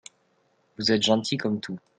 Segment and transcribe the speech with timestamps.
[0.79, 1.77] Vous êtes gentil comme tout.